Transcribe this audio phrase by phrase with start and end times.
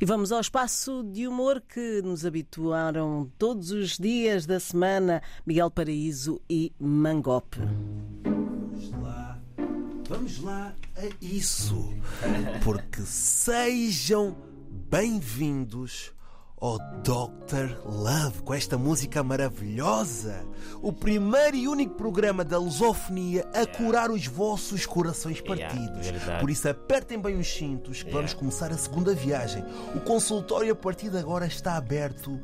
[0.00, 5.72] E vamos ao espaço de humor que nos habituaram todos os dias da semana Miguel
[5.72, 7.58] Paraíso e Mangope.
[8.22, 9.40] Vamos lá,
[10.08, 11.92] vamos lá a isso.
[12.62, 14.36] Porque sejam
[14.88, 16.12] bem-vindos
[16.60, 17.76] ao Dr.
[17.84, 20.44] Love com esta música maravilhosa.
[20.82, 26.06] O primeiro e único programa da lusofonia a curar os vossos corações Yeah, partidos.
[26.08, 26.40] verdade.
[26.40, 29.64] Por isso, apertem bem os cintos que vamos começar a segunda viagem.
[29.94, 32.38] O consultório a partir de agora está aberto.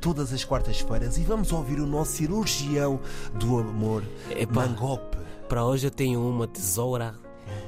[0.00, 2.98] Todas as quartas-feiras e vamos ouvir o nosso cirurgião
[3.34, 4.66] do amor, Epá.
[4.66, 5.18] Mangope.
[5.46, 7.14] Para hoje eu tenho uma tesoura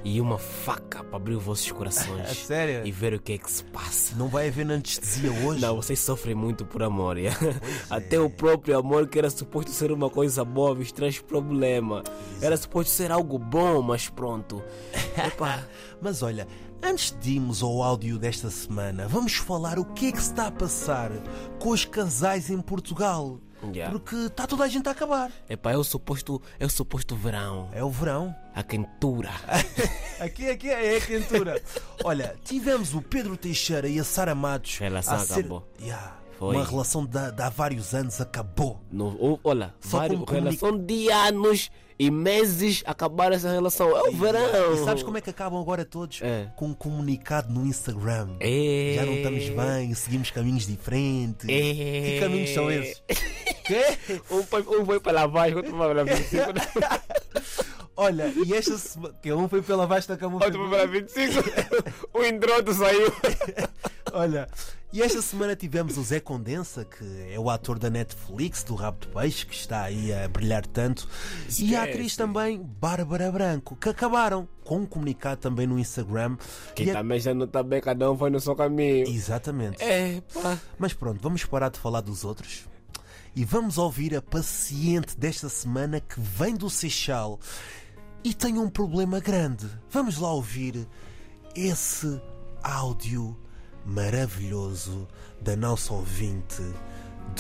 [0.05, 2.31] e uma faca para abrir os vossos corações.
[2.31, 2.87] A sério?
[2.87, 4.15] E ver o que é que se passa.
[4.17, 5.61] Não vai haver anestesia hoje?
[5.61, 7.19] Não, vocês sofrem muito por amor.
[7.19, 7.31] é.
[7.89, 12.03] Até o próprio amor, que era suposto ser uma coisa boa, vos traz problema.
[12.41, 14.63] Era suposto ser algo bom, mas pronto.
[16.01, 16.47] Mas olha,
[16.83, 20.49] antes de irmos ao áudio desta semana, vamos falar o que é que se está
[20.49, 21.11] a passar
[21.59, 23.39] com os casais em Portugal.
[23.73, 23.91] Yeah.
[23.97, 25.31] Porque está toda a gente a acabar.
[25.49, 27.69] epá, é o suposto, é o suposto verão.
[27.73, 28.35] É o verão.
[28.55, 29.31] A quentura.
[30.21, 31.61] Aqui, aqui é a quentura.
[32.05, 34.79] Olha, tivemos o Pedro Teixeira e a Sara Matos.
[34.79, 35.67] Relação a ser- acabou.
[35.81, 36.19] Yeah.
[36.39, 36.57] Foi.
[36.57, 38.81] Uma relação de, de há vários anos acabou.
[38.91, 43.89] No, olha, Só vários, como comunica- relação de anos e meses acabar essa relação.
[43.97, 44.75] É o verão.
[44.75, 46.21] E sabes como é que acabam agora todos?
[46.23, 46.49] É.
[46.57, 48.37] Com um comunicado no Instagram.
[48.41, 48.95] É.
[48.97, 51.49] Já não estamos bem, seguimos caminhos diferentes.
[51.49, 51.53] É.
[51.53, 53.03] Que caminhos são esses?
[53.65, 53.99] Quê?
[54.31, 56.43] Um foi, um foi pela voz, outro foi pela 25.
[57.97, 59.15] Olha, e esta semana.
[59.23, 60.35] Que um foi pela vasta cama.
[60.43, 61.43] outro foi pela 25.
[62.15, 63.13] O indroto saiu.
[64.15, 64.49] Olha,
[64.93, 68.99] e esta semana tivemos o Zé Condensa, que é o ator da Netflix, do Rabo
[69.01, 71.07] de Peixe, que está aí a brilhar tanto.
[71.59, 71.91] E a Esquece.
[71.91, 76.37] atriz também, Bárbara Branco, que acabaram com um comunicado também no Instagram.
[76.75, 79.07] Que a- também já não está bem, cada um foi no seu caminho.
[79.09, 79.83] Exatamente.
[79.83, 80.59] É, pá.
[80.79, 82.65] Mas pronto, vamos parar de falar dos outros
[83.35, 87.41] e vamos ouvir a paciente desta semana que vem do Seixal
[88.23, 89.67] e tem um problema grande.
[89.91, 90.87] Vamos lá ouvir
[91.57, 92.21] esse
[92.63, 93.37] áudio
[93.85, 95.09] maravilhoso
[95.41, 96.63] da nossa ouvinte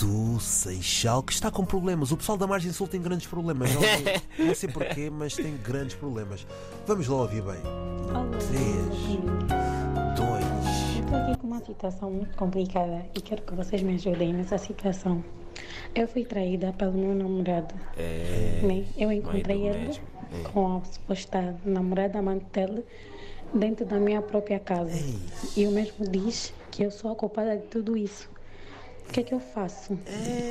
[0.01, 2.11] do Seixal que está com problemas.
[2.11, 3.71] O pessoal da Margem Sul tem grandes problemas.
[3.75, 3.83] Não,
[4.47, 6.47] não sei porquê, mas tem grandes problemas.
[6.87, 7.61] Vamos lá ouvir bem.
[8.09, 10.32] Olá, Três, dois.
[11.13, 15.23] Estou aqui com uma situação muito complicada e quero que vocês me ajudem nessa situação.
[15.95, 17.75] Eu fui traída pelo meu namorado.
[17.97, 18.85] né?
[18.97, 20.03] Eu encontrei ele mesmo.
[20.53, 22.83] com a suposta namorada amante dele
[23.55, 24.99] dentro da minha própria casa.
[25.57, 28.31] E o mesmo diz que eu sou a culpada de tudo isso.
[29.09, 29.99] O que é que eu faço?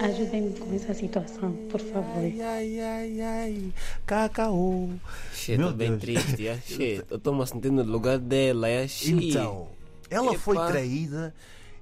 [0.03, 2.17] Ajudem-me com essa situação, por favor.
[2.23, 3.73] Ai, ai, ai, ai.
[4.05, 4.89] Cacau.
[5.33, 6.01] Shit, Meu tô bem Deus.
[6.01, 6.47] triste.
[6.47, 6.57] é.
[6.57, 8.67] Shit, eu estou me sentindo no lugar dela.
[8.69, 9.29] É shit.
[9.29, 9.67] Então,
[10.11, 10.67] ela foi Epá.
[10.67, 11.33] traída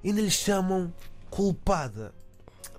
[0.02, 0.92] e ainda lhe chamam
[1.28, 2.14] culpada.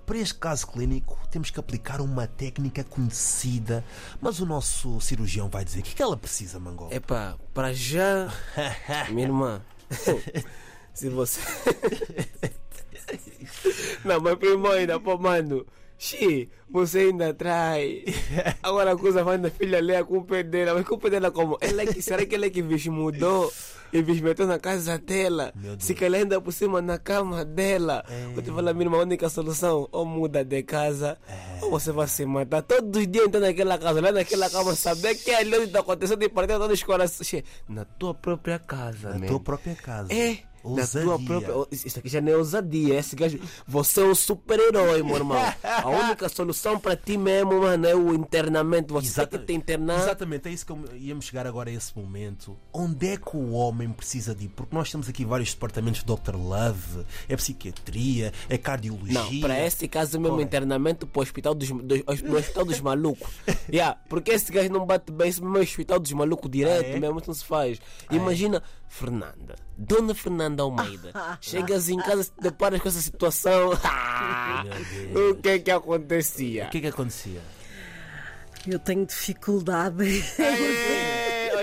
[0.04, 3.84] Para este caso clínico, temos que aplicar uma técnica conhecida,
[4.20, 6.88] mas o nosso cirurgião vai dizer o que, é que ela precisa, Mangol.
[6.90, 8.28] Epá, para já,
[9.10, 9.62] minha irmã,
[10.92, 11.40] se você.
[14.04, 15.64] Não, mas primo ainda, pô, mano.
[16.02, 18.02] Xi, você ainda trai.
[18.60, 20.74] Agora a coisa vai na filha ali, a culpa é dela.
[20.74, 21.56] Mas a culpa é dela como?
[21.60, 23.52] Ela é que, será que ela é que vos mudou?
[23.92, 25.52] E vos meteu na casa dela.
[25.78, 28.04] Se calhar ainda por cima na cama dela.
[28.34, 31.18] Eu te falo, minha irmã, a única solução, ou muda de casa,
[31.60, 32.62] ou você vai se matar.
[32.62, 36.18] Todos os dias entrando naquela casa, lá naquela cama, saber que ali onde está acontecendo
[36.18, 37.44] de partir todos os corações.
[37.68, 39.26] Na tua própria casa, Na man.
[39.26, 40.12] tua própria casa.
[40.12, 41.26] É, na tua Ousadia.
[41.26, 41.66] própria.
[41.72, 42.98] Isso aqui já não é ousadia.
[42.98, 43.38] Esse gajo.
[43.66, 45.38] Você é um super-herói, meu irmão.
[45.62, 48.94] A única solução para ti mesmo, mano, é o internamento.
[48.94, 50.00] Você Exata- tem que te internar.
[50.02, 52.56] Exatamente, é isso que eu, íamos chegar agora a esse momento.
[52.72, 54.48] Onde é que o homem precisa de ir?
[54.48, 56.34] Porque nós temos aqui vários departamentos de Dr.
[56.36, 59.14] Love, é psiquiatria, é cardiologia.
[59.14, 60.42] Não, para esse caso mesmo, é?
[60.42, 63.30] internamento para o hospital dos, hospital dos malucos.
[63.72, 66.86] yeah, porque esse gajo não bate bem, esse mesmo é o hospital dos malucos direto,
[66.86, 67.00] Ah, é?
[67.00, 67.78] mesmo não se faz.
[68.10, 73.70] Imagina, Fernanda, Dona Fernanda Almeida, chegas em casa, te deparas com essa situação.
[75.30, 76.66] o que é que acontecia?
[76.66, 77.40] O que é que acontecia?
[78.66, 80.22] Eu tenho dificuldade.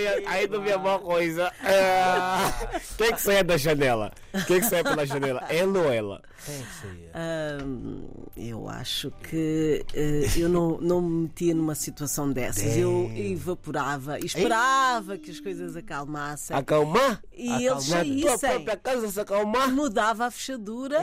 [0.09, 1.51] É, aí não vi a boa coisa.
[1.63, 4.11] É, Quem é que sai da janela?
[4.47, 5.43] Quem é que sai pela janela?
[5.49, 6.21] Ela ou ela?
[6.45, 12.77] Quem é que eu acho que eh, eu não, não me metia numa situação dessas.
[12.77, 16.55] Eu evaporava e esperava que as coisas acalmassem.
[16.55, 17.21] Acalmar?
[17.33, 18.37] E eles tua saíssem.
[18.39, 19.69] própria casa se acalmar?
[19.71, 20.99] Mudava a fechadura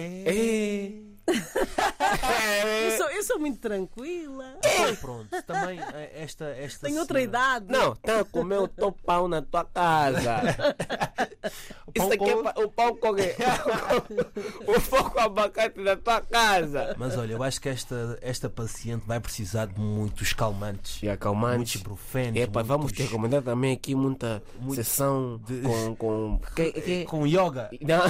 [1.28, 2.86] É.
[2.86, 4.54] Eu sou, eu sou muito tranquila.
[4.58, 7.66] Então, pronto, também eh, esta, esta Tenho outra idade.
[7.68, 10.42] Não, tá a comer o teu pão na tua casa.
[11.94, 13.08] Isso aqui é com- pa- o pão com
[14.72, 16.94] o pão com abacate da tua casa.
[16.98, 21.02] Mas olha, eu acho que esta, esta paciente vai precisar de muitos calmantes.
[21.02, 21.56] E acalmantes.
[21.56, 22.40] Muitos ibuprofenos.
[22.40, 24.42] Epa, vamos muitos- te recomendar também aqui muita
[24.74, 25.96] sessão de- com.
[25.96, 27.70] com que, que, Com yoga.
[27.80, 28.02] não,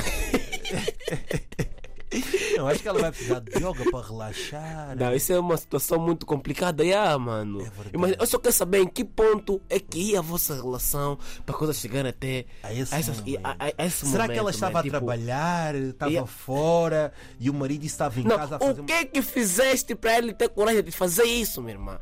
[2.57, 4.97] Eu acho que ela vai precisar de yoga para relaxar.
[4.97, 7.59] não, isso é uma situação muito complicada, yeah, mano.
[7.61, 7.91] verdade.
[7.95, 11.55] Imagina, eu só quero saber em que ponto é que ia a vossa relação para
[11.55, 13.41] a coisa chegar até A esse essas- momento.
[13.45, 16.31] a- a- a esse Será que ela momento, estava man, a tipo, trabalhar, estava Yeah.
[16.31, 19.95] fora e o marido estava em Não, casa a fazer o que é que fizeste
[19.95, 21.99] para ele ter coragem de fazer isso, minha irmã?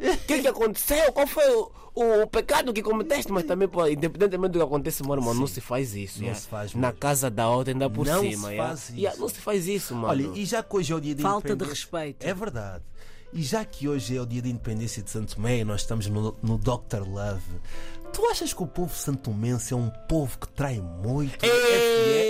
[0.00, 1.12] O que é que aconteceu?
[1.12, 3.32] Qual foi o, o, o pecado que cometeste?
[3.32, 6.18] Mas também, pô, independentemente do que acontece, meu irmão, não se faz isso.
[6.18, 6.40] Não yeah.
[6.40, 6.98] se faz, Na mano.
[6.98, 8.48] casa da outra, ainda por Não cima.
[8.48, 8.68] se yeah.
[8.68, 9.20] faz isso.
[9.20, 10.08] Não se faz isso, mano.
[10.08, 12.24] Olha, e já que hoje é o dia de Falta de independência- respeito.
[12.26, 12.84] É verdade.
[13.32, 16.06] E já que hoje é o dia de independência de Santo Tomé e nós estamos
[16.06, 17.02] no, no Dr.
[17.06, 17.42] Love,
[18.12, 21.44] tu achas que o povo santomense é um povo que trai muito?
[21.44, 21.58] É fiel,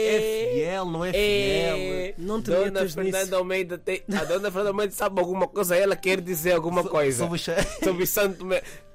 [0.09, 1.77] é fiel não é fiel?
[1.77, 3.35] É, Não te Dona metas Fernanda nisso.
[3.37, 7.39] Almeida tem, a Dona Fernanda Almeida sabe alguma coisa, ela quer dizer alguma coisa sobre
[7.39, 8.47] cha- sobre Santo.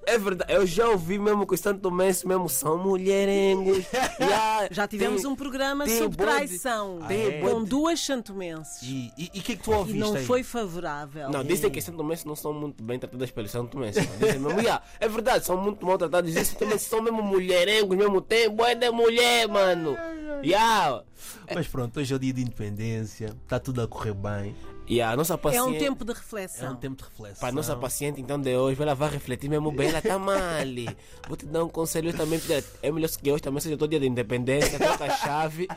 [0.06, 3.86] É verdade, eu já ouvi mesmo que os Santo Tomenses mesmo são mulherengos.
[4.20, 8.82] Já, Já tivemos tem- um programa sobre bode- traição tem com bode- duas santomenses.
[8.84, 10.26] E o e, que é que tu E ouviste não aí?
[10.26, 11.30] foi favorável.
[11.30, 14.06] Não, dizem que os Santo Tomenses não são muito bem tratados pelos Santo Tomenses.
[14.20, 16.36] Dizem mesmo, yeah, é verdade, são muito mal tratados.
[16.36, 19.98] Os Santo Tomenses são mesmo mulherengos, mesmo tem boa de mulher, mano.
[20.44, 21.02] Yeah.
[21.56, 24.56] Mas pronto, hoje é o dia de independência, está tudo a correr bem.
[24.86, 25.68] E a nossa É paciente.
[25.68, 26.74] um tempo de É reflexão.
[26.74, 27.40] um tempo de reflexão.
[27.40, 30.36] Para a nossa paciente, então, de hoje, ela vai refletir mesmo bem, ela está mal.
[31.28, 32.40] Vou te dar um conselho também.
[32.82, 35.68] É melhor que hoje também seja todo dia de independência, troca a chave.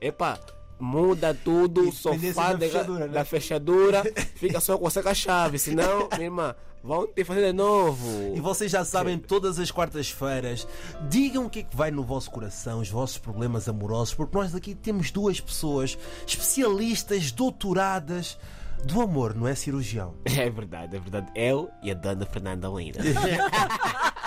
[0.00, 0.38] Epa,
[0.82, 3.12] muda tudo, o sofá da fechadura, né?
[3.12, 4.02] da fechadura,
[4.34, 8.34] fica só com a chave, senão, minha irmã, vão te fazer de novo.
[8.34, 10.66] E vocês já sabem, todas as quartas-feiras,
[11.08, 14.54] digam o que é que vai no vosso coração, os vossos problemas amorosos, porque nós
[14.54, 15.96] aqui temos duas pessoas
[16.26, 18.36] especialistas, doutoradas
[18.84, 20.14] do amor, não é cirurgião.
[20.24, 21.30] É verdade, é verdade.
[21.34, 23.00] Eu e a Dona Fernanda Almeida.